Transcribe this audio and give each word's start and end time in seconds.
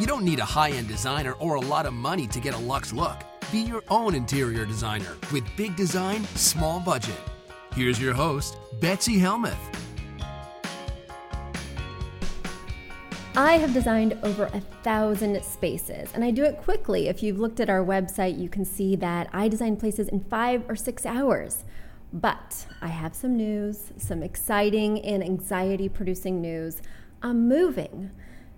You 0.00 0.06
don't 0.06 0.24
need 0.24 0.38
a 0.38 0.46
high 0.46 0.70
end 0.70 0.88
designer 0.88 1.32
or 1.32 1.56
a 1.56 1.60
lot 1.60 1.84
of 1.84 1.92
money 1.92 2.26
to 2.28 2.40
get 2.40 2.54
a 2.54 2.58
luxe 2.58 2.90
look. 2.90 3.18
Be 3.52 3.60
your 3.60 3.82
own 3.90 4.14
interior 4.14 4.64
designer 4.64 5.14
with 5.30 5.44
big 5.58 5.76
design, 5.76 6.24
small 6.36 6.80
budget. 6.80 7.20
Here's 7.74 8.00
your 8.00 8.14
host, 8.14 8.56
Betsy 8.80 9.18
Helmuth. 9.18 9.58
I 13.36 13.58
have 13.58 13.74
designed 13.74 14.18
over 14.22 14.46
a 14.46 14.60
thousand 14.82 15.44
spaces, 15.44 16.08
and 16.14 16.24
I 16.24 16.30
do 16.30 16.44
it 16.44 16.56
quickly. 16.56 17.08
If 17.08 17.22
you've 17.22 17.38
looked 17.38 17.60
at 17.60 17.68
our 17.68 17.84
website, 17.84 18.38
you 18.38 18.48
can 18.48 18.64
see 18.64 18.96
that 18.96 19.28
I 19.34 19.48
design 19.48 19.76
places 19.76 20.08
in 20.08 20.20
five 20.20 20.64
or 20.66 20.76
six 20.76 21.04
hours. 21.04 21.64
But 22.10 22.64
I 22.80 22.88
have 22.88 23.14
some 23.14 23.36
news, 23.36 23.92
some 23.98 24.22
exciting 24.22 25.02
and 25.02 25.22
anxiety 25.22 25.90
producing 25.90 26.40
news. 26.40 26.80
I'm 27.22 27.46
moving. 27.46 28.12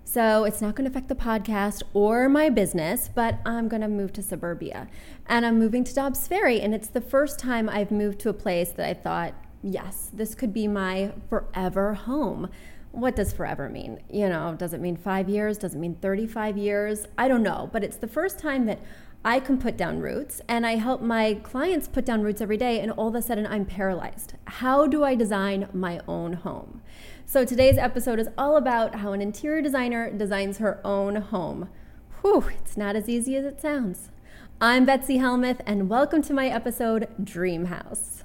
So 0.05 0.43
it's 0.43 0.61
not 0.61 0.75
going 0.75 0.85
to 0.85 0.91
affect 0.91 1.07
the 1.07 1.15
podcast 1.15 1.81
or 1.93 2.29
my 2.29 2.49
business, 2.49 3.09
but 3.13 3.39
I'm 3.45 3.67
going 3.67 3.81
to 3.81 3.87
move 3.87 4.13
to 4.13 4.21
suburbia. 4.21 4.87
And 5.27 5.45
I'm 5.45 5.57
moving 5.57 5.83
to 5.85 5.93
Dobbs 5.93 6.27
Ferry. 6.27 6.61
And 6.61 6.75
it's 6.75 6.87
the 6.87 7.01
first 7.01 7.39
time 7.39 7.69
I've 7.69 7.91
moved 7.91 8.19
to 8.19 8.29
a 8.29 8.33
place 8.33 8.69
that 8.71 8.87
I 8.87 8.93
thought, 8.93 9.33
yes, 9.63 10.11
this 10.13 10.35
could 10.35 10.53
be 10.53 10.67
my 10.67 11.13
forever 11.29 11.93
home. 11.93 12.49
What 12.91 13.15
does 13.15 13.33
forever 13.33 13.69
mean? 13.69 14.01
You 14.09 14.29
know, 14.29 14.55
does 14.55 14.73
it 14.73 14.81
mean 14.81 14.97
five 14.97 15.29
years? 15.29 15.57
Does 15.57 15.73
it 15.73 15.79
mean 15.79 15.95
35 15.95 16.57
years? 16.57 17.07
I 17.17 17.27
don't 17.27 17.41
know. 17.41 17.69
But 17.73 17.83
it's 17.83 17.97
the 17.97 18.07
first 18.07 18.37
time 18.37 18.65
that 18.67 18.79
I 19.25 19.39
can 19.39 19.57
put 19.57 19.77
down 19.77 20.01
roots 20.01 20.41
and 20.49 20.65
I 20.65 20.75
help 20.75 21.01
my 21.01 21.35
clients 21.35 21.87
put 21.87 22.03
down 22.05 22.23
roots 22.23 22.41
every 22.41 22.57
day, 22.57 22.81
and 22.81 22.91
all 22.91 23.07
of 23.07 23.15
a 23.15 23.21
sudden 23.21 23.47
I'm 23.47 23.63
paralyzed. 23.63 24.33
How 24.45 24.85
do 24.85 25.05
I 25.05 25.15
design 25.15 25.69
my 25.71 26.01
own 26.09 26.33
home? 26.33 26.81
So 27.25 27.45
today's 27.45 27.77
episode 27.77 28.19
is 28.19 28.27
all 28.37 28.57
about 28.57 28.95
how 28.95 29.13
an 29.13 29.21
interior 29.21 29.61
designer 29.61 30.11
designs 30.11 30.57
her 30.57 30.81
own 30.83 31.15
home. 31.15 31.69
Whew, 32.21 32.49
it's 32.59 32.75
not 32.75 32.97
as 32.97 33.07
easy 33.07 33.37
as 33.37 33.45
it 33.45 33.61
sounds. 33.61 34.09
I'm 34.59 34.83
Betsy 34.83 35.19
Helmuth, 35.19 35.61
and 35.65 35.89
welcome 35.89 36.21
to 36.23 36.33
my 36.33 36.47
episode 36.47 37.07
Dream 37.23 37.65
House. 37.65 38.23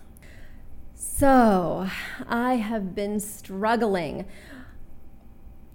So, 0.97 1.89
I 2.29 2.55
have 2.55 2.97
been 2.97 3.21
struggling. 3.21 4.27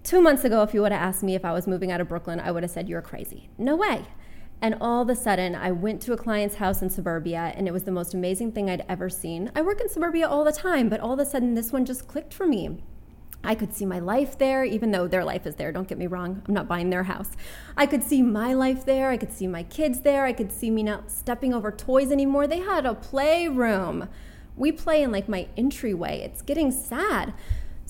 Two 0.04 0.20
months 0.20 0.44
ago, 0.44 0.64
if 0.64 0.74
you 0.74 0.82
would 0.82 0.92
have 0.92 1.02
asked 1.02 1.24
me 1.24 1.34
if 1.34 1.46
I 1.46 1.54
was 1.54 1.66
moving 1.66 1.94
out 1.94 2.02
of 2.02 2.10
Brooklyn, 2.10 2.42
I 2.42 2.52
would 2.52 2.64
have 2.64 2.72
said, 2.72 2.90
You're 2.90 3.02
crazy. 3.02 3.50
No 3.58 3.78
way. 3.78 4.06
And 4.62 4.76
all 4.80 5.02
of 5.02 5.10
a 5.10 5.16
sudden, 5.16 5.56
I 5.56 5.72
went 5.72 6.02
to 6.04 6.14
a 6.14 6.18
client's 6.18 6.56
house 6.56 6.82
in 6.82 6.90
suburbia, 6.90 7.54
and 7.56 7.68
it 7.68 7.72
was 7.72 7.84
the 7.84 7.92
most 7.92 8.14
amazing 8.14 8.54
thing 8.54 8.70
I'd 8.70 8.86
ever 8.88 9.10
seen. 9.10 9.52
I 9.56 9.62
work 9.62 9.82
in 9.82 9.90
suburbia 9.90 10.28
all 10.28 10.44
the 10.44 10.54
time, 10.54 10.88
but 10.88 11.02
all 11.02 11.14
of 11.14 11.20
a 11.20 11.26
sudden, 11.26 11.56
this 11.56 11.74
one 11.74 11.86
just 11.86 12.08
clicked 12.08 12.34
for 12.34 12.48
me. 12.48 12.82
I 13.46 13.56
could 13.56 13.74
see 13.74 13.86
my 13.86 14.00
life 14.00 14.38
there, 14.38 14.64
even 14.64 14.92
though 14.92 15.06
their 15.06 15.26
life 15.26 15.46
is 15.46 15.56
there. 15.56 15.74
Don't 15.74 15.88
get 15.88 15.98
me 15.98 16.08
wrong, 16.08 16.42
I'm 16.48 16.54
not 16.54 16.70
buying 16.70 16.90
their 16.90 17.04
house. 17.04 17.32
I 17.76 17.86
could 17.86 18.02
see 18.02 18.22
my 18.22 18.54
life 18.54 18.86
there. 18.86 19.10
I 19.10 19.18
could 19.18 19.34
see 19.34 19.48
my 19.48 19.64
kids 19.64 20.00
there. 20.02 20.26
I 20.26 20.32
could 20.32 20.52
see 20.52 20.72
me 20.72 20.82
not 20.82 21.12
stepping 21.12 21.54
over 21.54 21.70
toys 21.70 22.10
anymore. 22.10 22.48
They 22.48 22.60
had 22.60 22.86
a 22.86 22.96
playroom. 22.96 24.08
We 24.56 24.72
play 24.72 25.04
in 25.04 25.12
like 25.12 25.28
my 25.28 25.48
entryway. 25.58 26.22
It's 26.22 26.42
getting 26.42 26.72
sad. 26.72 27.34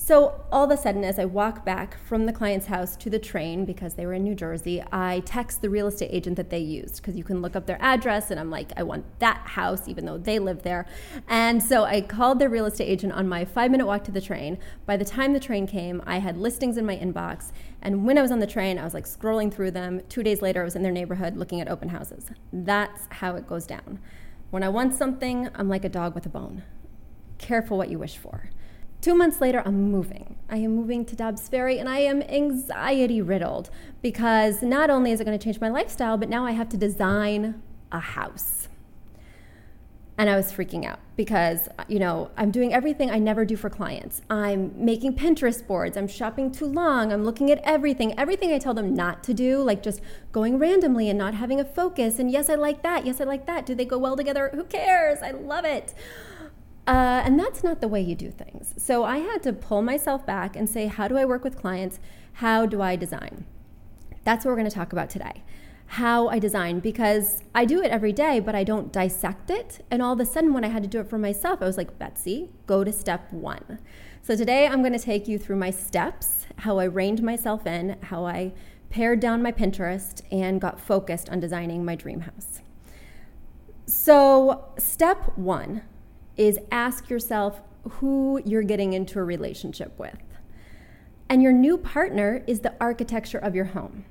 So 0.06 0.44
all 0.52 0.64
of 0.64 0.70
a 0.70 0.76
sudden, 0.76 1.02
as 1.02 1.18
I 1.18 1.24
walk 1.24 1.64
back 1.64 1.96
from 1.98 2.26
the 2.26 2.32
client's 2.34 2.66
house 2.66 2.94
to 2.96 3.08
the 3.08 3.18
train 3.18 3.64
because 3.64 3.94
they 3.94 4.04
were 4.04 4.12
in 4.12 4.22
New 4.22 4.34
Jersey, 4.34 4.82
I 4.92 5.22
text 5.24 5.62
the 5.62 5.70
real 5.70 5.86
estate 5.86 6.10
agent 6.12 6.36
that 6.36 6.50
they 6.50 6.58
used 6.58 6.96
because 6.96 7.16
you 7.16 7.24
can 7.24 7.40
look 7.40 7.56
up 7.56 7.64
their 7.64 7.80
address, 7.80 8.30
and 8.30 8.38
I'm 8.38 8.50
like, 8.50 8.70
I 8.76 8.82
want 8.82 9.06
that 9.20 9.38
house, 9.46 9.88
even 9.88 10.04
though 10.04 10.18
they 10.18 10.38
live 10.38 10.62
there. 10.62 10.84
And 11.26 11.62
so 11.62 11.84
I 11.84 12.02
called 12.02 12.38
their 12.38 12.50
real 12.50 12.66
estate 12.66 12.84
agent 12.84 13.14
on 13.14 13.26
my 13.26 13.46
five 13.46 13.70
minute 13.70 13.86
walk 13.86 14.04
to 14.04 14.10
the 14.10 14.20
train. 14.20 14.58
By 14.84 14.98
the 14.98 15.06
time 15.06 15.32
the 15.32 15.40
train 15.40 15.66
came, 15.66 16.02
I 16.04 16.18
had 16.18 16.36
listings 16.36 16.76
in 16.76 16.84
my 16.84 16.98
inbox, 16.98 17.52
and 17.80 18.04
when 18.04 18.18
I 18.18 18.20
was 18.20 18.30
on 18.30 18.40
the 18.40 18.46
train, 18.46 18.78
I 18.78 18.84
was 18.84 18.92
like 18.92 19.06
scrolling 19.06 19.50
through 19.50 19.70
them. 19.70 20.02
Two 20.10 20.22
days 20.22 20.42
later, 20.42 20.60
I 20.60 20.64
was 20.64 20.76
in 20.76 20.82
their 20.82 20.92
neighborhood 20.92 21.38
looking 21.38 21.62
at 21.62 21.68
open 21.70 21.88
houses. 21.88 22.26
That's 22.52 23.06
how 23.08 23.36
it 23.36 23.46
goes 23.46 23.66
down. 23.66 24.00
When 24.50 24.62
I 24.62 24.68
want 24.68 24.92
something, 24.92 25.48
I'm 25.54 25.70
like 25.70 25.86
a 25.86 25.88
dog 25.88 26.14
with 26.14 26.26
a 26.26 26.28
bone. 26.28 26.62
Careful 27.38 27.78
what 27.78 27.88
you 27.88 27.98
wish 27.98 28.18
for. 28.18 28.50
Two 29.04 29.14
months 29.14 29.38
later, 29.38 29.62
I'm 29.66 29.90
moving. 29.90 30.34
I 30.48 30.56
am 30.56 30.74
moving 30.74 31.04
to 31.04 31.14
Dobbs 31.14 31.46
Ferry 31.46 31.78
and 31.78 31.90
I 31.90 31.98
am 31.98 32.22
anxiety 32.22 33.20
riddled 33.20 33.68
because 34.00 34.62
not 34.62 34.88
only 34.88 35.12
is 35.12 35.20
it 35.20 35.24
going 35.26 35.38
to 35.38 35.44
change 35.44 35.60
my 35.60 35.68
lifestyle, 35.68 36.16
but 36.16 36.30
now 36.30 36.46
I 36.46 36.52
have 36.52 36.70
to 36.70 36.78
design 36.78 37.60
a 37.92 37.98
house. 37.98 38.68
And 40.16 40.30
I 40.30 40.36
was 40.36 40.50
freaking 40.54 40.86
out 40.86 41.00
because, 41.16 41.68
you 41.86 41.98
know, 41.98 42.30
I'm 42.38 42.50
doing 42.50 42.72
everything 42.72 43.10
I 43.10 43.18
never 43.18 43.44
do 43.44 43.56
for 43.56 43.68
clients. 43.68 44.22
I'm 44.30 44.72
making 44.82 45.16
Pinterest 45.16 45.66
boards. 45.66 45.98
I'm 45.98 46.08
shopping 46.08 46.50
too 46.50 46.64
long. 46.64 47.12
I'm 47.12 47.24
looking 47.24 47.50
at 47.50 47.58
everything, 47.62 48.18
everything 48.18 48.52
I 48.52 48.58
tell 48.58 48.72
them 48.72 48.94
not 48.94 49.22
to 49.24 49.34
do, 49.34 49.60
like 49.60 49.82
just 49.82 50.00
going 50.32 50.58
randomly 50.58 51.10
and 51.10 51.18
not 51.18 51.34
having 51.34 51.60
a 51.60 51.64
focus. 51.66 52.18
And 52.18 52.30
yes, 52.30 52.48
I 52.48 52.54
like 52.54 52.82
that. 52.82 53.04
Yes, 53.04 53.20
I 53.20 53.24
like 53.24 53.44
that. 53.44 53.66
Do 53.66 53.74
they 53.74 53.84
go 53.84 53.98
well 53.98 54.16
together? 54.16 54.50
Who 54.54 54.64
cares? 54.64 55.18
I 55.20 55.32
love 55.32 55.66
it. 55.66 55.92
Uh, 56.86 57.22
and 57.24 57.38
that's 57.38 57.64
not 57.64 57.80
the 57.80 57.88
way 57.88 58.00
you 58.00 58.14
do 58.14 58.30
things. 58.30 58.74
So 58.76 59.04
I 59.04 59.18
had 59.18 59.42
to 59.44 59.52
pull 59.52 59.80
myself 59.80 60.26
back 60.26 60.54
and 60.54 60.68
say, 60.68 60.86
how 60.86 61.08
do 61.08 61.16
I 61.16 61.24
work 61.24 61.42
with 61.42 61.56
clients? 61.56 61.98
How 62.34 62.66
do 62.66 62.82
I 62.82 62.96
design? 62.96 63.46
That's 64.24 64.44
what 64.44 64.50
we're 64.50 64.56
going 64.56 64.68
to 64.68 64.74
talk 64.74 64.92
about 64.92 65.08
today. 65.08 65.42
How 65.86 66.28
I 66.28 66.38
design, 66.38 66.80
because 66.80 67.42
I 67.54 67.64
do 67.64 67.82
it 67.82 67.90
every 67.90 68.12
day, 68.12 68.40
but 68.40 68.54
I 68.54 68.64
don't 68.64 68.92
dissect 68.92 69.50
it. 69.50 69.84
And 69.90 70.02
all 70.02 70.12
of 70.12 70.20
a 70.20 70.26
sudden, 70.26 70.52
when 70.52 70.64
I 70.64 70.68
had 70.68 70.82
to 70.82 70.88
do 70.88 71.00
it 71.00 71.08
for 71.08 71.18
myself, 71.18 71.62
I 71.62 71.66
was 71.66 71.76
like, 71.76 71.98
Betsy, 71.98 72.50
go 72.66 72.84
to 72.84 72.92
step 72.92 73.32
one. 73.32 73.78
So 74.22 74.34
today 74.34 74.66
I'm 74.66 74.80
going 74.80 74.94
to 74.94 74.98
take 74.98 75.28
you 75.28 75.38
through 75.38 75.56
my 75.56 75.70
steps, 75.70 76.46
how 76.58 76.78
I 76.78 76.84
reined 76.84 77.22
myself 77.22 77.66
in, 77.66 77.96
how 78.04 78.26
I 78.26 78.52
pared 78.90 79.20
down 79.20 79.42
my 79.42 79.52
Pinterest, 79.52 80.22
and 80.30 80.60
got 80.60 80.80
focused 80.80 81.28
on 81.28 81.40
designing 81.40 81.84
my 81.84 81.94
dream 81.94 82.20
house. 82.20 82.60
So, 83.86 84.72
step 84.78 85.36
one 85.36 85.82
is 86.36 86.58
ask 86.70 87.08
yourself 87.10 87.60
who 87.88 88.40
you're 88.44 88.62
getting 88.62 88.92
into 88.92 89.18
a 89.18 89.24
relationship 89.24 89.98
with. 89.98 90.18
And 91.28 91.42
your 91.42 91.52
new 91.52 91.78
partner 91.78 92.44
is 92.46 92.60
the 92.60 92.74
architecture 92.80 93.38
of 93.38 93.54
your 93.54 93.66
home. 93.66 94.04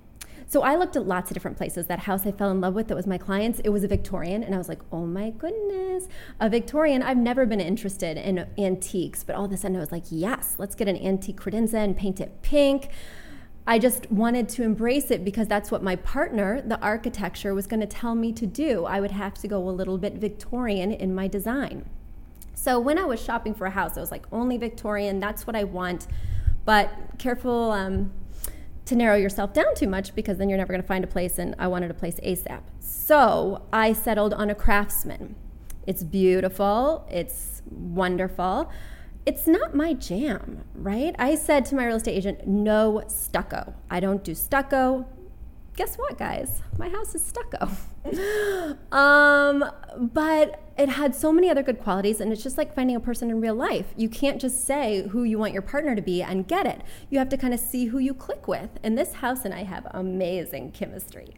So 0.47 0.61
I 0.61 0.75
looked 0.75 0.95
at 0.95 1.07
lots 1.07 1.31
of 1.31 1.33
different 1.33 1.57
places. 1.57 1.87
That 1.87 1.99
house 1.99 2.27
I 2.27 2.31
fell 2.31 2.51
in 2.51 2.61
love 2.61 2.75
with 2.75 2.87
that 2.89 2.95
was 2.95 3.07
my 3.07 3.17
client's, 3.17 3.59
it 3.61 3.69
was 3.69 3.83
a 3.83 3.87
Victorian. 3.87 4.43
And 4.43 4.53
I 4.53 4.57
was 4.57 4.69
like, 4.69 4.81
oh 4.91 5.05
my 5.05 5.31
goodness, 5.31 6.07
a 6.39 6.49
Victorian. 6.49 7.01
I've 7.01 7.17
never 7.17 7.45
been 7.45 7.59
interested 7.59 8.17
in 8.17 8.45
antiques, 8.57 9.23
but 9.23 9.35
all 9.35 9.45
of 9.45 9.51
a 9.51 9.57
sudden 9.57 9.77
I 9.77 9.79
was 9.79 9.91
like, 9.91 10.03
yes, 10.09 10.55
let's 10.59 10.75
get 10.75 10.87
an 10.87 10.97
antique 10.97 11.39
credenza 11.39 11.75
and 11.75 11.97
paint 11.97 12.19
it 12.19 12.41
pink. 12.41 12.89
I 13.65 13.79
just 13.79 14.11
wanted 14.11 14.49
to 14.49 14.63
embrace 14.63 15.09
it 15.09 15.23
because 15.23 15.47
that's 15.47 15.71
what 15.71 15.81
my 15.81 15.95
partner, 15.95 16.61
the 16.61 16.79
architecture, 16.81 17.55
was 17.55 17.65
going 17.65 17.79
to 17.79 17.87
tell 17.87 18.13
me 18.13 18.33
to 18.33 18.45
do. 18.45 18.85
I 18.85 18.99
would 18.99 19.11
have 19.11 19.35
to 19.35 19.47
go 19.47 19.67
a 19.67 19.71
little 19.71 19.97
bit 19.97 20.15
Victorian 20.15 20.91
in 20.91 21.15
my 21.15 21.27
design. 21.27 21.89
So 22.53 22.79
when 22.79 22.97
I 22.97 23.05
was 23.05 23.21
shopping 23.21 23.53
for 23.53 23.65
a 23.65 23.71
house, 23.71 23.97
I 23.97 23.99
was 23.99 24.11
like, 24.11 24.25
only 24.31 24.57
Victorian, 24.57 25.19
that's 25.19 25.45
what 25.45 25.55
I 25.55 25.63
want. 25.63 26.07
But 26.65 26.91
careful 27.17 27.71
um, 27.71 28.11
to 28.85 28.95
narrow 28.95 29.15
yourself 29.15 29.53
down 29.53 29.75
too 29.75 29.87
much 29.87 30.15
because 30.15 30.37
then 30.37 30.49
you're 30.49 30.57
never 30.57 30.71
going 30.71 30.81
to 30.81 30.87
find 30.87 31.03
a 31.03 31.07
place, 31.07 31.39
and 31.39 31.55
I 31.59 31.67
wanted 31.67 31.91
a 31.91 31.93
place 31.93 32.19
ASAP. 32.23 32.61
So 32.79 33.63
I 33.71 33.93
settled 33.93 34.33
on 34.33 34.49
a 34.49 34.55
craftsman. 34.55 35.35
It's 35.85 36.03
beautiful, 36.03 37.07
it's 37.11 37.61
wonderful. 37.69 38.71
It's 39.25 39.47
not 39.47 39.73
my 39.73 39.93
jam, 39.93 40.63
right? 40.75 41.15
I 41.17 41.35
said 41.35 41.65
to 41.65 41.75
my 41.75 41.85
real 41.85 41.95
estate 41.95 42.15
agent, 42.15 42.45
no 42.45 43.03
stucco. 43.07 43.73
I 43.89 43.99
don't 44.01 44.23
do 44.23 44.35
stucco, 44.35 45.05
guess 45.75 45.95
what, 45.95 46.17
guys? 46.17 46.61
My 46.77 46.89
house 46.89 47.15
is 47.15 47.23
stucco. 47.23 47.69
um, 48.95 49.65
but 49.97 50.61
it 50.77 50.89
had 50.89 51.15
so 51.15 51.31
many 51.31 51.49
other 51.49 51.63
good 51.63 51.79
qualities, 51.79 52.21
and 52.21 52.31
it's 52.31 52.43
just 52.43 52.57
like 52.57 52.73
finding 52.73 52.95
a 52.95 52.99
person 52.99 53.29
in 53.29 53.41
real 53.41 53.55
life. 53.55 53.93
You 53.95 54.09
can't 54.09 54.39
just 54.39 54.65
say 54.65 55.07
who 55.07 55.23
you 55.23 55.37
want 55.37 55.53
your 55.53 55.61
partner 55.61 55.95
to 55.95 56.01
be 56.01 56.21
and 56.21 56.47
get 56.47 56.65
it. 56.65 56.81
You 57.09 57.19
have 57.19 57.29
to 57.29 57.37
kind 57.37 57.53
of 57.53 57.59
see 57.59 57.85
who 57.85 57.97
you 57.97 58.13
click 58.13 58.47
with. 58.47 58.69
And 58.83 58.97
this 58.97 59.13
house 59.15 59.45
and 59.45 59.53
I 59.53 59.63
have 59.63 59.87
amazing 59.91 60.71
chemistry. 60.71 61.33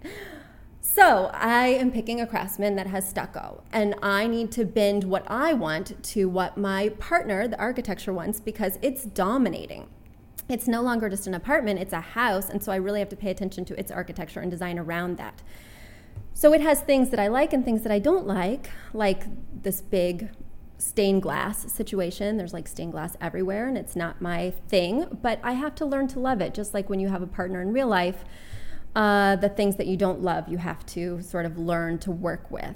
So 0.81 1.31
I 1.33 1.68
am 1.68 1.92
picking 1.92 2.21
a 2.21 2.27
craftsman 2.27 2.75
that 2.75 2.88
has 2.88 3.09
stucco, 3.09 3.63
and 3.71 3.95
I 4.01 4.27
need 4.27 4.51
to 4.54 4.65
bend 4.65 5.06
what 5.06 5.24
I 5.27 5.54
want 5.54 6.01
to 6.04 6.30
what 6.30 6.57
my 6.57 6.89
partner, 7.00 7.48
the 7.48 7.59
architecture, 7.59 8.13
wants 8.13 8.39
because 8.39 8.80
it's 8.81 9.04
dominating 9.04 9.88
it's 10.47 10.68
no 10.68 10.81
longer 10.81 11.09
just 11.09 11.27
an 11.27 11.33
apartment, 11.33 11.80
it's 11.80 11.94
a 11.94 12.01
house. 12.01 12.50
And 12.50 12.63
so 12.63 12.71
I 12.71 12.75
really 12.75 13.00
have 13.00 13.09
to 13.09 13.15
pay 13.15 13.31
attention 13.31 13.65
to 13.65 13.80
its 13.80 13.92
architecture 13.92 14.39
and 14.39 14.51
design 14.51 14.77
around 14.77 15.18
that. 15.18 15.42
So 16.33 16.53
it 16.53 16.62
has 16.62 16.81
things 16.81 17.09
that 17.12 17.19
I 17.19 17.27
like 17.27 17.53
and 17.53 17.63
things 17.63 17.83
that 17.83 17.92
I 17.92 18.00
don't 18.00 18.27
like, 18.27 18.69
like 18.94 19.24
this 19.63 19.81
big 19.81 20.30
stained 20.77 21.21
glass 21.21 21.71
situation. 21.71 22.38
There's 22.38 22.53
like 22.53 22.68
stained 22.68 22.92
glass 22.92 23.15
everywhere, 23.21 23.68
and 23.68 23.77
it's 23.77 23.95
not 23.95 24.21
my 24.21 24.51
thing, 24.68 25.06
but 25.21 25.39
I 25.44 25.53
have 25.53 25.75
to 25.75 25.86
learn 25.86 26.07
to 26.09 26.19
love 26.19 26.42
it. 26.42 26.53
Just 26.53 26.74
like 26.74 26.89
when 26.89 27.00
you 27.00 27.07
have 27.07 27.21
a 27.21 27.27
partner 27.27 27.62
in 27.62 27.71
real 27.71 27.88
life, 27.88 28.25
uh, 28.95 29.36
the 29.38 29.50
things 29.50 29.77
that 29.77 29.88
you 29.88 29.97
don't 29.97 30.21
love, 30.21 30.47
you 30.47 30.57
have 30.57 30.86
to 30.88 31.21
sort 31.21 31.45
of 31.45 31.57
learn 31.57 32.00
to 32.00 32.12
work 32.12 32.51
with. 32.51 32.75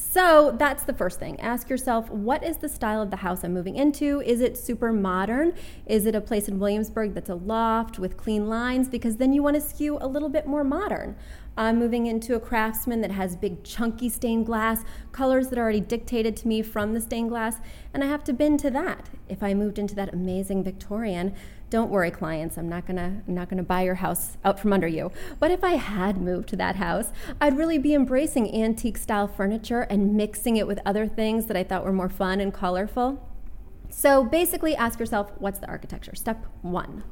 So 0.00 0.54
that's 0.56 0.84
the 0.84 0.94
first 0.94 1.18
thing. 1.18 1.40
Ask 1.40 1.68
yourself, 1.68 2.08
what 2.08 2.44
is 2.44 2.58
the 2.58 2.68
style 2.68 3.02
of 3.02 3.10
the 3.10 3.16
house 3.16 3.42
I'm 3.42 3.52
moving 3.52 3.74
into? 3.74 4.20
Is 4.20 4.40
it 4.40 4.56
super 4.56 4.92
modern? 4.92 5.54
Is 5.86 6.06
it 6.06 6.14
a 6.14 6.20
place 6.20 6.46
in 6.46 6.60
Williamsburg 6.60 7.14
that's 7.14 7.30
a 7.30 7.34
loft 7.34 7.98
with 7.98 8.16
clean 8.16 8.48
lines? 8.48 8.88
Because 8.88 9.16
then 9.16 9.32
you 9.32 9.42
want 9.42 9.56
to 9.56 9.60
skew 9.60 9.98
a 10.00 10.06
little 10.06 10.28
bit 10.28 10.46
more 10.46 10.62
modern. 10.62 11.16
I'm 11.56 11.80
moving 11.80 12.06
into 12.06 12.36
a 12.36 12.40
craftsman 12.40 13.00
that 13.00 13.10
has 13.10 13.34
big 13.34 13.64
chunky 13.64 14.08
stained 14.08 14.46
glass, 14.46 14.84
colors 15.10 15.48
that 15.48 15.58
are 15.58 15.62
already 15.62 15.80
dictated 15.80 16.36
to 16.36 16.48
me 16.48 16.62
from 16.62 16.94
the 16.94 17.00
stained 17.00 17.30
glass, 17.30 17.56
and 17.92 18.04
I 18.04 18.06
have 18.06 18.22
to 18.24 18.32
bend 18.32 18.60
to 18.60 18.70
that. 18.70 19.10
If 19.28 19.42
I 19.42 19.52
moved 19.52 19.80
into 19.80 19.96
that 19.96 20.14
amazing 20.14 20.62
Victorian, 20.62 21.34
don't 21.70 21.90
worry 21.90 22.10
clients, 22.10 22.56
I'm 22.56 22.68
not 22.68 22.86
to 22.96 23.02
I'm 23.26 23.34
not 23.34 23.48
to 23.58 23.62
buy 23.62 23.82
your 23.82 23.96
house 23.96 24.36
out 24.44 24.58
from 24.58 24.72
under 24.72 24.88
you. 24.88 25.12
But 25.38 25.50
if 25.50 25.62
I 25.62 25.72
had 25.72 26.18
moved 26.18 26.48
to 26.50 26.56
that 26.56 26.76
house, 26.76 27.12
I'd 27.40 27.56
really 27.56 27.78
be 27.78 27.94
embracing 27.94 28.54
antique 28.54 28.98
style 28.98 29.28
furniture 29.28 29.82
and 29.82 30.14
mixing 30.14 30.56
it 30.56 30.66
with 30.66 30.80
other 30.86 31.06
things 31.06 31.46
that 31.46 31.56
I 31.56 31.64
thought 31.64 31.84
were 31.84 31.92
more 31.92 32.08
fun 32.08 32.40
and 32.40 32.52
colorful. 32.52 33.28
So 33.90 34.24
basically 34.24 34.76
ask 34.76 34.98
yourself, 34.98 35.32
what's 35.38 35.58
the 35.58 35.68
architecture? 35.68 36.14
Step 36.14 36.44
1. 36.62 37.04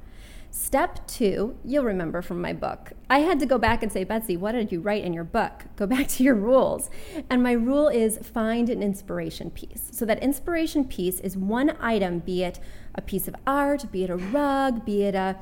Step 0.50 1.06
two, 1.06 1.55
you'll 1.64 1.85
remember 1.85 2.23
from 2.23 2.41
my 2.41 2.53
book. 2.55 2.93
I 3.11 3.19
had 3.19 3.38
to 3.41 3.47
go 3.47 3.58
back 3.58 3.82
and 3.82 3.93
say, 3.93 4.05
Betsy, 4.05 4.38
what 4.38 4.53
did 4.53 4.73
you 4.73 4.81
write 4.81 5.05
in 5.05 5.12
your 5.12 5.23
book? 5.23 5.64
Go 5.76 5.87
back 5.87 6.08
to 6.08 6.23
your 6.23 6.35
rules. 6.35 6.88
And 7.29 7.43
my 7.43 7.53
rule 7.53 7.88
is 7.88 8.19
find 8.19 8.70
an 8.70 8.82
inspiration 8.82 9.50
piece. 9.50 9.91
So 9.93 10.06
that 10.06 10.23
inspiration 10.23 10.85
piece 10.87 11.20
is 11.20 11.37
one 11.37 11.76
item, 11.79 12.20
be 12.20 12.43
it 12.43 12.58
a 12.96 13.02
piece 13.02 13.28
of 13.28 13.37
art, 13.46 13.90
be 13.93 14.04
it 14.04 14.10
a 14.10 14.16
rug, 14.16 14.84
be 14.84 15.02
it 15.02 15.14
a 15.14 15.37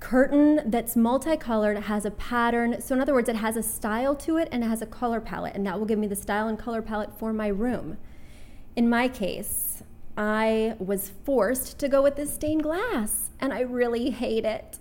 curtain 0.00 0.60
that's 0.66 0.96
multicolored, 0.96 1.84
has 1.84 2.04
a 2.04 2.10
pattern. 2.10 2.80
So, 2.80 2.94
in 2.94 3.00
other 3.00 3.14
words, 3.14 3.28
it 3.28 3.36
has 3.36 3.56
a 3.56 3.62
style 3.62 4.14
to 4.16 4.36
it 4.36 4.48
and 4.52 4.62
it 4.62 4.68
has 4.68 4.82
a 4.82 4.86
color 4.86 5.20
palette, 5.20 5.54
and 5.54 5.66
that 5.66 5.78
will 5.78 5.86
give 5.86 5.98
me 5.98 6.06
the 6.06 6.16
style 6.16 6.46
and 6.46 6.58
color 6.58 6.82
palette 6.82 7.18
for 7.18 7.32
my 7.32 7.48
room. 7.48 7.98
In 8.76 8.88
my 8.88 9.08
case, 9.08 9.82
I 10.16 10.76
was 10.78 11.10
forced 11.24 11.78
to 11.80 11.88
go 11.88 12.02
with 12.02 12.16
this 12.16 12.32
stained 12.32 12.62
glass 12.62 13.30
and 13.40 13.52
I 13.52 13.60
really 13.60 14.10
hate 14.10 14.44
it. 14.44 14.78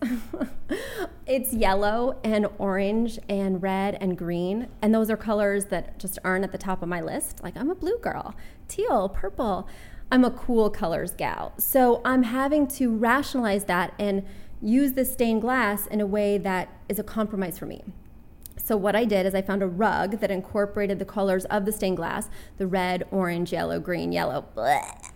it's 1.25 1.53
yellow 1.53 2.19
and 2.23 2.47
orange 2.57 3.19
and 3.27 3.61
red 3.61 3.97
and 3.99 4.17
green, 4.17 4.67
and 4.81 4.93
those 4.93 5.09
are 5.09 5.17
colors 5.17 5.65
that 5.65 5.99
just 5.99 6.19
aren't 6.23 6.43
at 6.43 6.51
the 6.51 6.57
top 6.57 6.81
of 6.81 6.89
my 6.89 7.01
list. 7.01 7.41
Like, 7.43 7.57
I'm 7.57 7.69
a 7.69 7.75
blue 7.75 7.97
girl, 7.99 8.35
teal, 8.67 9.09
purple. 9.09 9.67
I'm 10.11 10.23
a 10.23 10.31
cool 10.31 10.69
colors 10.69 11.11
gal. 11.11 11.53
So 11.57 12.01
I'm 12.05 12.23
having 12.23 12.67
to 12.69 12.95
rationalize 12.95 13.65
that 13.65 13.93
and 13.97 14.25
use 14.61 14.93
this 14.93 15.11
stained 15.11 15.41
glass 15.41 15.87
in 15.87 16.01
a 16.01 16.05
way 16.05 16.37
that 16.37 16.69
is 16.87 16.99
a 16.99 17.03
compromise 17.03 17.57
for 17.57 17.65
me. 17.65 17.83
So 18.55 18.77
what 18.77 18.95
I 18.95 19.03
did 19.03 19.25
is 19.25 19.35
I 19.35 19.41
found 19.41 19.61
a 19.61 19.67
rug 19.67 20.19
that 20.19 20.31
incorporated 20.31 20.99
the 20.99 21.05
colors 21.05 21.43
of 21.45 21.65
the 21.65 21.71
stained 21.71 21.97
glass, 21.97 22.29
the 22.57 22.67
red, 22.67 23.05
orange, 23.11 23.51
yellow, 23.51 23.79
green, 23.79 24.11
yellow. 24.11 24.45
Bleh 24.55 25.11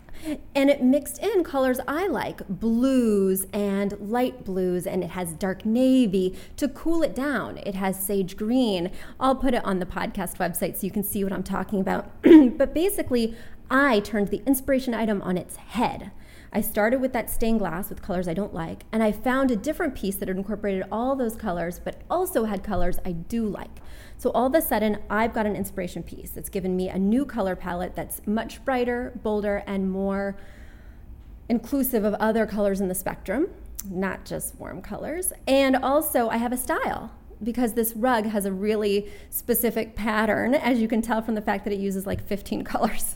and 0.55 0.69
it 0.69 0.81
mixed 0.81 1.19
in 1.19 1.43
colors 1.43 1.79
I 1.87 2.07
like 2.07 2.47
blues 2.47 3.47
and 3.53 3.93
light 3.99 4.43
blues, 4.43 4.87
and 4.87 5.03
it 5.03 5.11
has 5.11 5.33
dark 5.33 5.65
navy 5.65 6.37
to 6.57 6.67
cool 6.67 7.03
it 7.03 7.15
down. 7.15 7.57
It 7.59 7.75
has 7.75 7.99
sage 7.99 8.35
green. 8.35 8.91
I'll 9.19 9.35
put 9.35 9.53
it 9.53 9.63
on 9.63 9.79
the 9.79 9.85
podcast 9.85 10.37
website 10.37 10.77
so 10.77 10.85
you 10.85 10.91
can 10.91 11.03
see 11.03 11.23
what 11.23 11.33
I'm 11.33 11.43
talking 11.43 11.79
about. 11.79 12.09
but 12.57 12.73
basically, 12.73 13.35
I 13.69 13.99
turned 13.99 14.29
the 14.29 14.43
inspiration 14.45 14.93
item 14.93 15.21
on 15.21 15.37
its 15.37 15.57
head. 15.57 16.11
I 16.53 16.61
started 16.61 17.01
with 17.01 17.11
that 17.13 17.29
stained 17.29 17.59
glass 17.59 17.89
with 17.89 18.01
colors 18.01 18.27
I 18.27 18.33
don't 18.33 18.53
like, 18.53 18.85
and 18.91 19.03
I 19.03 19.11
found 19.11 19.51
a 19.51 19.55
different 19.57 19.95
piece 19.95 20.15
that 20.15 20.29
incorporated 20.29 20.85
all 20.91 21.15
those 21.15 21.35
colors, 21.35 21.79
but 21.79 22.01
also 22.09 22.45
had 22.45 22.63
colors 22.63 22.99
I 23.03 23.11
do 23.11 23.45
like. 23.45 23.81
So 24.17 24.31
all 24.31 24.47
of 24.47 24.55
a 24.55 24.61
sudden, 24.61 24.99
I've 25.09 25.33
got 25.33 25.45
an 25.45 25.55
inspiration 25.55 26.03
piece 26.03 26.31
that's 26.31 26.49
given 26.49 26.75
me 26.77 26.87
a 26.87 26.97
new 26.97 27.25
color 27.25 27.55
palette 27.55 27.95
that's 27.95 28.25
much 28.25 28.63
brighter, 28.63 29.19
bolder, 29.21 29.63
and 29.67 29.91
more 29.91 30.37
inclusive 31.49 32.05
of 32.05 32.13
other 32.15 32.45
colors 32.45 32.79
in 32.79 32.87
the 32.87 32.95
spectrum, 32.95 33.49
not 33.85 34.23
just 34.25 34.55
warm 34.55 34.81
colors. 34.81 35.33
And 35.47 35.75
also, 35.75 36.29
I 36.29 36.37
have 36.37 36.53
a 36.53 36.57
style 36.57 37.11
because 37.43 37.73
this 37.73 37.93
rug 37.95 38.25
has 38.25 38.45
a 38.45 38.51
really 38.51 39.11
specific 39.29 39.95
pattern, 39.95 40.55
as 40.55 40.79
you 40.79 40.87
can 40.87 41.01
tell 41.01 41.21
from 41.21 41.35
the 41.35 41.41
fact 41.41 41.63
that 41.63 41.73
it 41.73 41.79
uses 41.79 42.05
like 42.05 42.25
15 42.25 42.63
colors. 42.65 43.15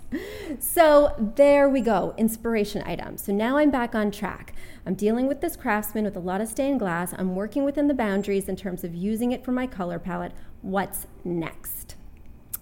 So 0.60 1.16
there 1.36 1.70
we 1.70 1.82
go, 1.82 2.14
inspiration 2.18 2.84
item. 2.86 3.18
So 3.18 3.32
now 3.32 3.58
I'm 3.58 3.72
back 3.72 3.96
on 3.96 4.12
track. 4.12 4.54
I'm 4.86 4.96
dealing 4.96 5.28
with 5.28 5.42
this 5.42 5.56
craftsman 5.56 6.06
with 6.06 6.16
a 6.16 6.20
lot 6.20 6.42
of 6.42 6.48
stained 6.48 6.80
glass. 6.80 7.14
I'm 7.18 7.36
working 7.36 7.64
within 7.64 7.88
the 7.88 7.94
boundaries 7.94 8.50
in 8.50 8.56
terms 8.56 8.84
of 8.84 8.94
using 8.96 9.32
it 9.32 9.44
for 9.44 9.52
my 9.52 9.68
color 9.68 10.00
palette. 10.00 10.34
What's 10.62 11.08
next? 11.24 11.96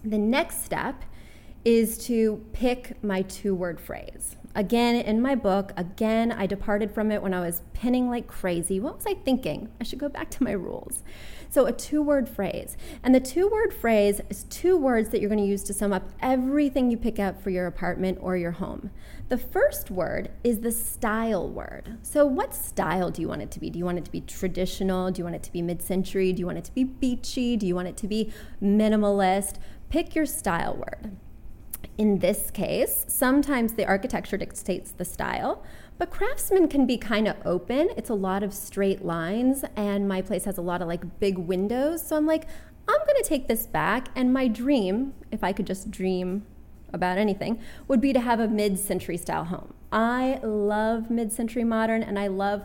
The 0.04 0.18
next 0.18 0.64
step 0.64 1.04
is 1.66 1.98
to 2.06 2.44
pick 2.54 3.02
my 3.04 3.22
two 3.22 3.54
word 3.54 3.80
phrase. 3.80 4.36
Again, 4.56 4.96
in 4.96 5.22
my 5.22 5.36
book, 5.36 5.72
again, 5.78 6.32
I 6.32 6.48
departed 6.48 6.92
from 6.92 7.12
it 7.12 7.22
when 7.22 7.34
I 7.36 7.40
was 7.42 7.62
pinning 7.74 8.10
like 8.10 8.28
crazy. 8.28 8.80
What 8.80 8.96
was 8.96 9.06
I 9.06 9.14
thinking? 9.14 9.70
I 9.80 9.84
should 9.84 10.00
go 10.00 10.10
back 10.10 10.32
to 10.32 10.44
my 10.44 10.52
rules. 10.52 11.04
So, 11.52 11.66
a 11.66 11.72
two 11.72 12.02
word 12.02 12.28
phrase. 12.28 12.76
And 13.04 13.14
the 13.14 13.20
two 13.20 13.48
word 13.48 13.74
phrase 13.74 14.22
is 14.30 14.44
two 14.46 14.76
words 14.76 15.10
that 15.10 15.22
you're 15.22 15.30
going 15.30 15.42
to 15.42 15.46
use 15.46 15.64
to 15.64 15.74
sum 15.74 15.94
up 15.94 16.10
everything 16.20 16.90
you 16.90 16.98
pick 16.98 17.20
up 17.20 17.42
for 17.42 17.52
your 17.52 17.68
apartment 17.68 18.18
or 18.22 18.38
your 18.38 18.52
home. 18.52 18.90
The 19.30 19.38
first 19.38 19.92
word 19.92 20.32
is 20.44 20.62
the 20.62 20.72
style 20.72 21.48
word. 21.48 21.98
So, 22.02 22.26
what 22.26 22.56
style 22.56 23.12
do 23.12 23.22
you 23.22 23.28
want 23.28 23.44
it 23.44 23.52
to 23.52 23.60
be? 23.60 23.70
Do 23.70 23.78
you 23.78 23.86
want 23.86 24.00
it 24.00 24.06
to 24.06 24.12
be 24.12 24.22
traditional? 24.22 25.12
Do 25.12 25.20
you 25.20 25.24
want 25.24 25.36
it 25.36 25.44
to 25.44 25.52
be 25.52 25.62
mid 25.62 25.82
century? 25.82 26.34
Do 26.34 26.40
you 26.40 26.48
want 26.48 26.58
it 26.58 26.66
to 26.66 26.74
be 26.74 26.84
beachy? 26.84 27.56
Do 27.56 27.68
you 27.68 27.76
want 27.76 27.88
it 27.88 27.98
to 27.98 28.08
be 28.08 28.34
minimalist? 28.62 29.56
Pick 29.90 30.16
your 30.16 30.26
style 30.26 30.76
word. 30.76 31.16
In 32.00 32.20
this 32.20 32.50
case, 32.50 33.04
sometimes 33.10 33.74
the 33.74 33.86
architecture 33.86 34.38
dictates 34.38 34.94
the 34.94 35.04
style, 35.04 35.66
but 35.98 36.10
craftsmen 36.10 36.70
can 36.70 36.86
be 36.86 36.98
kind 36.98 37.28
of 37.28 37.36
open. 37.44 37.90
It's 37.98 38.10
a 38.10 38.14
lot 38.14 38.42
of 38.42 38.54
straight 38.54 39.04
lines, 39.04 39.66
and 39.76 40.08
my 40.08 40.22
place 40.22 40.46
has 40.46 40.58
a 40.58 40.62
lot 40.62 40.82
of 40.82 40.88
like 40.88 41.20
big 41.20 41.38
windows. 41.38 42.08
So 42.08 42.16
I'm 42.16 42.26
like, 42.26 42.46
I'm 42.88 43.00
gonna 43.06 43.22
take 43.22 43.50
this 43.50 43.68
back. 43.68 44.08
And 44.16 44.32
my 44.32 44.48
dream, 44.48 45.14
if 45.30 45.44
I 45.44 45.52
could 45.52 45.68
just 45.68 45.92
dream 45.92 46.46
about 46.94 47.18
anything, 47.18 47.60
would 47.90 48.00
be 48.00 48.14
to 48.14 48.22
have 48.22 48.40
a 48.40 48.48
mid 48.48 48.80
century 48.80 49.18
style 49.18 49.44
home. 49.44 49.74
I 49.92 50.40
love 50.42 51.12
mid 51.12 51.34
century 51.34 51.66
modern, 51.66 52.02
and 52.02 52.18
I 52.18 52.28
love 52.28 52.64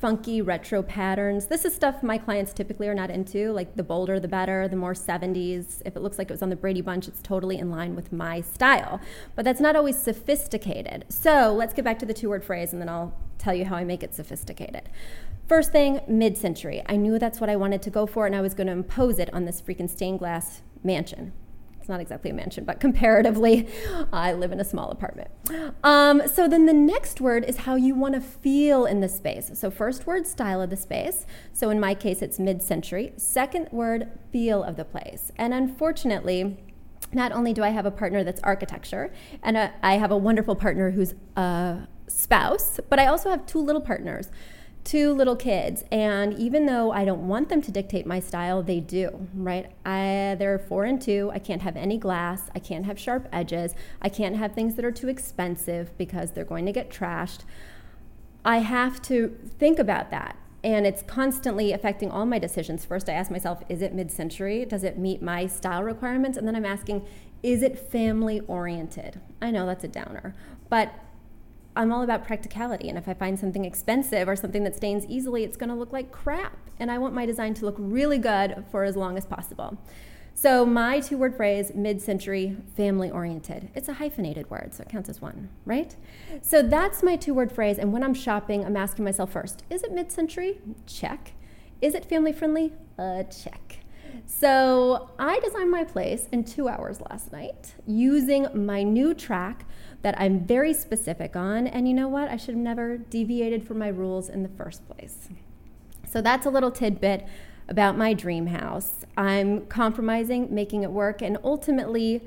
funky 0.00 0.40
retro 0.40 0.82
patterns. 0.82 1.46
This 1.46 1.64
is 1.64 1.74
stuff 1.74 2.02
my 2.02 2.18
clients 2.18 2.52
typically 2.52 2.88
are 2.88 2.94
not 2.94 3.10
into, 3.10 3.52
like 3.52 3.74
the 3.74 3.82
bolder 3.82 4.20
the 4.20 4.28
better, 4.28 4.68
the 4.68 4.76
more 4.76 4.94
70s. 4.94 5.82
If 5.84 5.96
it 5.96 6.00
looks 6.00 6.18
like 6.18 6.30
it 6.30 6.32
was 6.32 6.42
on 6.42 6.50
the 6.50 6.56
Brady 6.56 6.80
Bunch, 6.80 7.08
it's 7.08 7.20
totally 7.20 7.58
in 7.58 7.70
line 7.70 7.96
with 7.96 8.12
my 8.12 8.40
style. 8.40 9.00
But 9.34 9.44
that's 9.44 9.60
not 9.60 9.74
always 9.74 10.00
sophisticated. 10.00 11.04
So 11.08 11.52
let's 11.52 11.74
get 11.74 11.84
back 11.84 11.98
to 12.00 12.06
the 12.06 12.14
two 12.14 12.28
word 12.28 12.44
phrase 12.44 12.72
and 12.72 12.80
then 12.80 12.88
I'll 12.88 13.14
tell 13.38 13.54
you 13.54 13.64
how 13.64 13.76
I 13.76 13.84
make 13.84 14.02
it 14.02 14.14
sophisticated. 14.14 14.88
First 15.48 15.72
thing, 15.72 16.00
mid 16.06 16.36
century. 16.36 16.82
I 16.86 16.96
knew 16.96 17.18
that's 17.18 17.40
what 17.40 17.50
I 17.50 17.56
wanted 17.56 17.82
to 17.82 17.90
go 17.90 18.06
for 18.06 18.26
and 18.26 18.36
I 18.36 18.40
was 18.40 18.54
going 18.54 18.66
to 18.68 18.72
impose 18.72 19.18
it 19.18 19.32
on 19.32 19.46
this 19.46 19.60
freaking 19.60 19.90
stained 19.90 20.20
glass 20.20 20.62
mansion 20.84 21.32
it's 21.88 21.90
not 21.90 22.02
exactly 22.02 22.30
a 22.30 22.34
mansion, 22.34 22.64
but 22.64 22.80
comparatively, 22.80 23.66
I 24.12 24.34
live 24.34 24.52
in 24.52 24.60
a 24.60 24.64
small 24.64 24.90
apartment. 24.90 25.30
Um, 25.82 26.20
so 26.28 26.46
then 26.46 26.66
the 26.66 26.74
next 26.74 27.18
word 27.18 27.46
is 27.46 27.58
how 27.58 27.76
you 27.76 27.94
want 27.94 28.14
to 28.14 28.20
feel 28.20 28.84
in 28.84 29.00
the 29.00 29.08
space. 29.08 29.50
So 29.54 29.70
first 29.70 30.06
word, 30.06 30.26
style 30.26 30.60
of 30.60 30.68
the 30.68 30.76
space. 30.76 31.24
So 31.54 31.70
in 31.70 31.80
my 31.80 31.94
case, 31.94 32.20
it's 32.20 32.38
mid-century. 32.38 33.14
Second 33.16 33.68
word, 33.72 34.10
feel 34.30 34.62
of 34.62 34.76
the 34.76 34.84
place. 34.84 35.32
And 35.38 35.54
unfortunately, 35.54 36.58
not 37.14 37.32
only 37.32 37.54
do 37.54 37.62
I 37.62 37.70
have 37.70 37.86
a 37.86 37.90
partner 37.90 38.22
that's 38.22 38.42
architecture, 38.42 39.10
and 39.42 39.56
a, 39.56 39.72
I 39.82 39.94
have 39.94 40.10
a 40.10 40.18
wonderful 40.18 40.56
partner 40.56 40.90
who's 40.90 41.14
a 41.36 41.88
spouse, 42.06 42.80
but 42.90 42.98
I 42.98 43.06
also 43.06 43.30
have 43.30 43.46
two 43.46 43.60
little 43.60 43.80
partners 43.80 44.30
two 44.88 45.12
little 45.12 45.36
kids 45.36 45.84
and 45.92 46.32
even 46.38 46.66
though 46.66 46.90
i 46.92 47.04
don't 47.04 47.28
want 47.28 47.48
them 47.48 47.60
to 47.60 47.70
dictate 47.70 48.06
my 48.06 48.18
style 48.18 48.62
they 48.62 48.80
do 48.80 49.28
right? 49.34 49.70
I, 49.84 50.36
they're 50.38 50.58
four 50.58 50.84
and 50.84 51.00
two. 51.00 51.30
I 51.32 51.38
can't 51.38 51.62
have 51.62 51.76
any 51.76 51.98
glass. 51.98 52.50
I 52.54 52.58
can't 52.58 52.84
have 52.84 52.98
sharp 52.98 53.28
edges. 53.32 53.74
I 54.02 54.08
can't 54.08 54.36
have 54.36 54.52
things 54.52 54.74
that 54.74 54.84
are 54.84 54.92
too 54.92 55.08
expensive 55.08 55.96
because 55.96 56.32
they're 56.32 56.44
going 56.44 56.66
to 56.66 56.72
get 56.72 56.90
trashed. 56.90 57.40
I 58.44 58.58
have 58.58 59.00
to 59.02 59.36
think 59.58 59.78
about 59.78 60.10
that 60.10 60.36
and 60.64 60.86
it's 60.86 61.02
constantly 61.02 61.72
affecting 61.72 62.10
all 62.10 62.26
my 62.26 62.38
decisions. 62.38 62.84
First 62.84 63.08
i 63.08 63.12
ask 63.12 63.30
myself 63.30 63.62
is 63.68 63.82
it 63.82 63.94
mid-century? 63.94 64.64
Does 64.64 64.84
it 64.84 64.98
meet 64.98 65.22
my 65.22 65.46
style 65.46 65.82
requirements? 65.82 66.36
And 66.36 66.46
then 66.46 66.56
i'm 66.56 66.66
asking 66.66 67.06
is 67.42 67.62
it 67.62 67.78
family 67.78 68.40
oriented 68.48 69.20
i 69.40 69.48
know 69.48 69.64
that's 69.64 69.84
a 69.84 69.88
downer 69.88 70.34
but 70.68 70.92
I'm 71.76 71.92
all 71.92 72.02
about 72.02 72.26
practicality. 72.26 72.88
And 72.88 72.98
if 72.98 73.08
I 73.08 73.14
find 73.14 73.38
something 73.38 73.64
expensive 73.64 74.28
or 74.28 74.36
something 74.36 74.64
that 74.64 74.74
stains 74.74 75.06
easily, 75.06 75.44
it's 75.44 75.56
going 75.56 75.68
to 75.68 75.76
look 75.76 75.92
like 75.92 76.10
crap. 76.10 76.56
And 76.80 76.90
I 76.90 76.98
want 76.98 77.14
my 77.14 77.26
design 77.26 77.54
to 77.54 77.64
look 77.64 77.76
really 77.78 78.18
good 78.18 78.64
for 78.70 78.84
as 78.84 78.96
long 78.96 79.16
as 79.16 79.24
possible. 79.24 79.78
So, 80.34 80.64
my 80.64 81.00
two 81.00 81.18
word 81.18 81.36
phrase, 81.36 81.72
mid 81.74 82.00
century, 82.00 82.56
family 82.76 83.10
oriented, 83.10 83.70
it's 83.74 83.88
a 83.88 83.94
hyphenated 83.94 84.48
word, 84.48 84.72
so 84.72 84.82
it 84.82 84.88
counts 84.88 85.08
as 85.08 85.20
one, 85.20 85.48
right? 85.64 85.96
So, 86.42 86.62
that's 86.62 87.02
my 87.02 87.16
two 87.16 87.34
word 87.34 87.50
phrase. 87.50 87.76
And 87.76 87.92
when 87.92 88.04
I'm 88.04 88.14
shopping, 88.14 88.64
I'm 88.64 88.76
asking 88.76 89.04
myself 89.04 89.32
first 89.32 89.64
is 89.68 89.82
it 89.82 89.90
mid 89.90 90.12
century? 90.12 90.60
Check. 90.86 91.32
Is 91.80 91.94
it 91.94 92.04
family 92.04 92.32
friendly? 92.32 92.72
Uh, 92.96 93.24
check. 93.24 93.67
So 94.26 95.10
I 95.18 95.40
designed 95.40 95.70
my 95.70 95.84
place 95.84 96.28
in 96.32 96.44
two 96.44 96.68
hours 96.68 97.00
last 97.10 97.32
night 97.32 97.74
using 97.86 98.46
my 98.54 98.82
new 98.82 99.14
track 99.14 99.64
that 100.02 100.14
I'm 100.20 100.46
very 100.46 100.74
specific 100.74 101.34
on. 101.34 101.66
And 101.66 101.88
you 101.88 101.94
know 101.94 102.08
what? 102.08 102.28
I 102.28 102.36
should 102.36 102.54
have 102.54 102.62
never 102.62 102.98
deviated 102.98 103.66
from 103.66 103.78
my 103.78 103.88
rules 103.88 104.28
in 104.28 104.42
the 104.42 104.48
first 104.48 104.86
place. 104.88 105.28
So 106.06 106.22
that's 106.22 106.46
a 106.46 106.50
little 106.50 106.70
tidbit 106.70 107.26
about 107.68 107.98
my 107.98 108.14
dream 108.14 108.46
house. 108.46 109.04
I'm 109.16 109.66
compromising, 109.66 110.54
making 110.54 110.82
it 110.82 110.90
work, 110.90 111.20
and 111.20 111.36
ultimately 111.44 112.22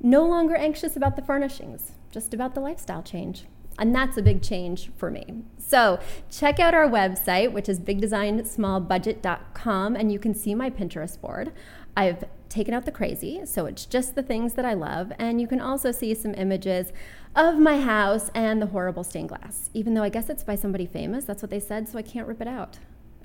no 0.00 0.26
longer 0.26 0.54
anxious 0.54 0.96
about 0.96 1.16
the 1.16 1.22
furnishings, 1.22 1.92
just 2.10 2.32
about 2.32 2.54
the 2.54 2.60
lifestyle 2.60 3.02
change. 3.02 3.46
And 3.78 3.94
that's 3.94 4.16
a 4.18 4.22
big 4.22 4.42
change 4.42 4.90
for 4.96 5.10
me. 5.10 5.42
So 5.58 5.98
check 6.30 6.60
out 6.60 6.74
our 6.74 6.88
website, 6.88 7.52
which 7.52 7.68
is 7.68 7.80
bigdesignsmallbudget.com, 7.80 9.96
and 9.96 10.12
you 10.12 10.18
can 10.18 10.34
see 10.34 10.54
my 10.54 10.68
Pinterest 10.68 11.18
board. 11.20 11.52
I've 11.96 12.24
taken 12.48 12.74
out 12.74 12.84
the 12.84 12.92
crazy, 12.92 13.46
so 13.46 13.66
it's 13.66 13.86
just 13.86 14.16
the 14.16 14.22
things 14.22 14.54
that 14.54 14.64
I 14.64 14.74
love. 14.74 15.12
And 15.18 15.40
you 15.40 15.46
can 15.46 15.60
also 15.60 15.92
see 15.92 16.14
some 16.14 16.34
images 16.34 16.92
of 17.34 17.58
my 17.58 17.80
house 17.80 18.30
and 18.34 18.60
the 18.60 18.66
horrible 18.66 19.04
stained 19.04 19.30
glass, 19.30 19.70
even 19.72 19.94
though 19.94 20.02
I 20.02 20.08
guess 20.08 20.28
it's 20.28 20.44
by 20.44 20.56
somebody 20.56 20.86
famous. 20.86 21.24
That's 21.24 21.42
what 21.42 21.50
they 21.50 21.60
said, 21.60 21.88
so 21.88 21.98
I 21.98 22.02
can't 22.02 22.26
rip 22.26 22.40
it 22.40 22.48
out. 22.48 22.78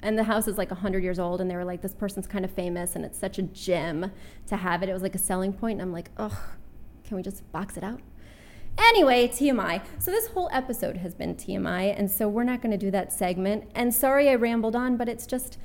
And 0.03 0.17
the 0.17 0.25
house 0.25 0.47
is 0.47 0.57
like 0.57 0.69
100 0.69 1.03
years 1.03 1.19
old, 1.19 1.41
and 1.41 1.49
they 1.49 1.55
were 1.55 1.65
like, 1.65 1.81
this 1.81 1.95
person's 1.95 2.27
kind 2.27 2.45
of 2.45 2.51
famous, 2.51 2.95
and 2.95 3.03
it's 3.03 3.17
such 3.17 3.39
a 3.39 3.41
gem 3.41 4.11
to 4.47 4.55
have 4.55 4.83
it. 4.83 4.89
It 4.89 4.93
was 4.93 5.01
like 5.01 5.15
a 5.15 5.19
selling 5.19 5.51
point, 5.51 5.79
and 5.79 5.81
I'm 5.81 5.91
like, 5.91 6.11
ugh, 6.17 6.37
can 7.03 7.17
we 7.17 7.23
just 7.23 7.51
box 7.51 7.77
it 7.77 7.83
out? 7.83 7.99
Anyway, 8.77 9.27
TMI. 9.27 9.81
So 9.99 10.11
this 10.11 10.27
whole 10.27 10.49
episode 10.51 10.97
has 10.97 11.13
been 11.13 11.35
TMI, 11.35 11.97
and 11.97 12.09
so 12.09 12.27
we're 12.27 12.43
not 12.43 12.61
going 12.61 12.71
to 12.71 12.77
do 12.77 12.91
that 12.91 13.13
segment. 13.13 13.69
And 13.73 13.93
sorry 13.93 14.29
I 14.29 14.35
rambled 14.35 14.75
on, 14.75 14.97
but 14.97 15.07
it's 15.07 15.25
just, 15.25 15.57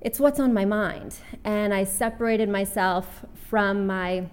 it's 0.00 0.18
what's 0.18 0.40
on 0.40 0.52
my 0.52 0.64
mind. 0.64 1.16
And 1.44 1.72
I 1.72 1.84
separated 1.84 2.48
myself 2.48 3.24
from 3.34 3.86
my 3.86 4.26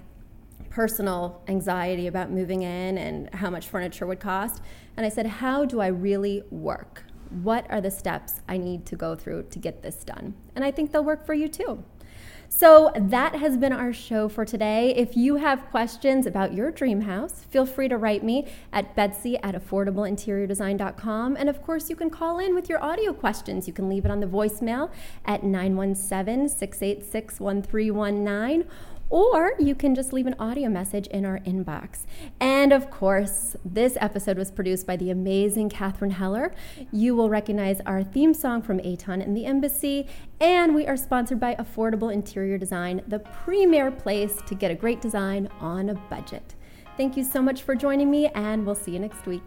personal 0.70 1.42
anxiety 1.48 2.08
about 2.08 2.32
moving 2.32 2.62
in 2.62 2.98
and 2.98 3.34
how 3.34 3.50
much 3.50 3.68
furniture 3.68 4.06
would 4.06 4.20
cost. 4.20 4.62
And 4.96 5.06
I 5.06 5.10
said, 5.10 5.26
how 5.26 5.66
do 5.66 5.80
I 5.80 5.88
really 5.88 6.44
work? 6.52 7.04
What 7.30 7.70
are 7.70 7.82
the 7.82 7.92
steps 7.92 8.42
I 8.48 8.58
need 8.58 8.86
to 8.88 8.96
go 8.96 9.16
through 9.16 9.44
to 9.50 9.60
get 9.60 9.84
this 9.84 10.04
done? 10.04 10.34
And 10.56 10.64
I 10.64 10.72
think 10.72 10.92
they'll 10.92 11.04
work 11.04 11.26
for 11.26 11.34
you 11.34 11.48
too. 11.48 11.84
So 12.50 12.92
that 12.96 13.36
has 13.36 13.58
been 13.58 13.74
our 13.74 13.94
show 13.94 14.30
for 14.30 14.46
today. 14.46 14.94
If 14.96 15.16
you 15.18 15.36
have 15.36 15.66
questions 15.70 16.26
about 16.26 16.54
your 16.54 16.72
dream 16.72 17.02
house, 17.02 17.44
feel 17.50 17.66
free 17.66 17.88
to 17.90 17.98
write 17.98 18.24
me 18.24 18.48
at 18.72 18.96
betsy 18.96 19.38
at 19.40 19.54
affordableinteriordesign.com. 19.54 21.38
And 21.38 21.50
of 21.50 21.62
course, 21.62 21.90
you 21.90 21.96
can 21.96 22.10
call 22.10 22.40
in 22.40 22.56
with 22.56 22.70
your 22.70 22.84
audio 22.84 23.14
questions. 23.14 23.68
You 23.68 23.74
can 23.74 23.90
leave 23.90 24.06
it 24.06 24.12
on 24.12 24.22
the 24.22 24.28
voicemail 24.28 24.90
at 25.26 25.44
917 25.44 26.50
686 26.50 27.40
1319 27.40 28.66
or 29.10 29.54
you 29.60 29.76
can 29.76 29.96
just 29.96 30.14
leave 30.14 30.28
an 30.28 30.36
audio 30.40 30.70
message 30.70 31.08
in 31.08 31.26
our 31.26 31.40
inbox. 31.40 32.06
And 32.40 32.74
of 32.74 32.90
course, 32.90 33.56
this 33.64 33.98
episode 34.00 34.38
was 34.38 34.52
produced 34.52 34.86
by 34.86 34.98
the 34.98 35.12
amazing 35.12 35.70
Catherine 35.70 36.12
Heller. 36.12 36.54
You 36.92 37.16
will 37.16 37.30
recognize 37.30 37.82
our 37.86 38.04
theme 38.04 38.34
song 38.34 38.62
from 38.62 38.80
Aton 38.80 39.22
and 39.22 39.36
the 39.36 39.46
Embassy, 39.46 40.08
and 40.40 40.76
we 40.76 40.88
are 40.88 40.98
sponsored 40.98 41.40
by 41.40 41.56
Affordable 41.56 42.14
Interior 42.14 42.58
Design, 42.58 43.02
the 43.08 43.20
premier 43.20 43.92
place 43.92 44.34
to 44.46 44.56
get 44.56 44.72
a 44.72 44.76
great 44.76 45.02
design 45.02 45.50
on 45.60 45.90
a 45.90 45.96
budget. 45.96 46.56
Thank 46.98 47.16
you 47.16 47.24
so 47.24 47.42
much 47.42 47.62
for 47.62 47.76
joining 47.76 48.10
me, 48.10 48.28
and 48.28 48.66
we'll 48.66 48.76
see 48.76 48.92
you 48.92 49.00
next 49.00 49.26
week. 49.28 49.44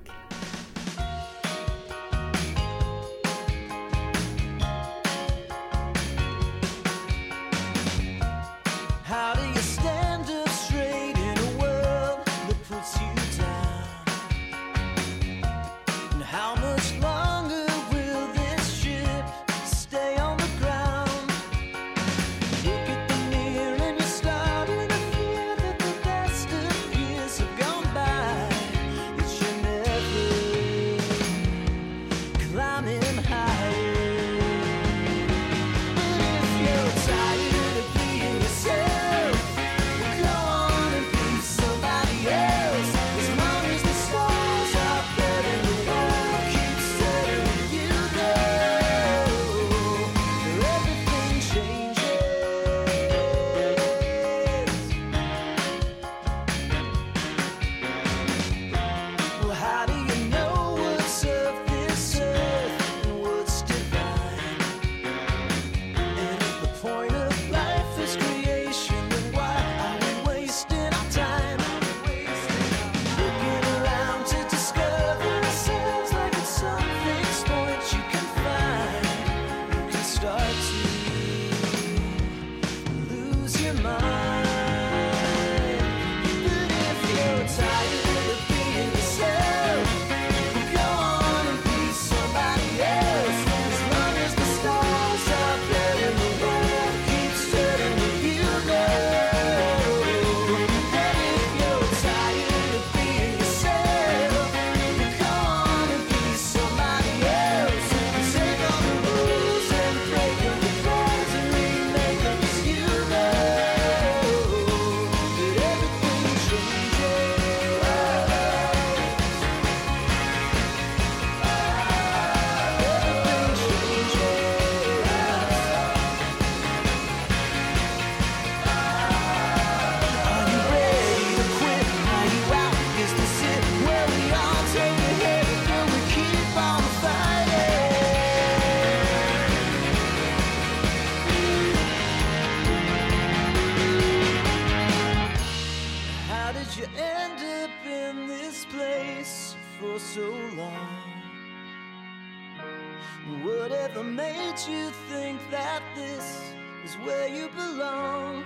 Whatever 154.01 154.17
made 154.17 154.55
you 154.67 154.91
think 155.11 155.39
that 155.51 155.83
this 155.95 156.55
is 156.87 156.95
where 157.05 157.29
you 157.29 157.51
belong? 157.55 158.43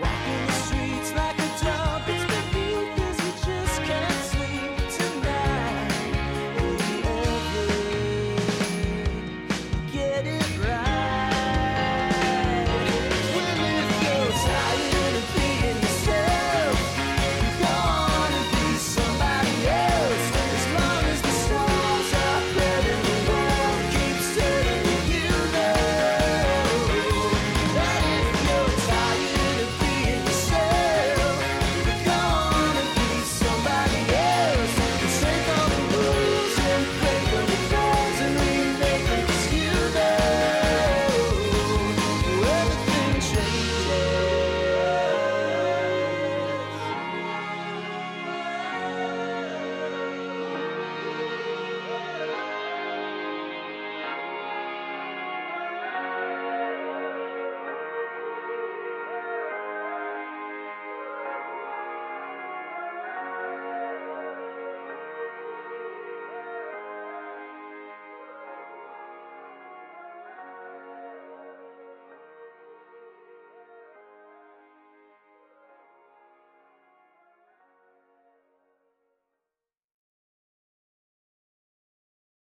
Walking 0.00 0.46
the 0.46 0.52
streets 0.52 1.12
like 1.12 1.43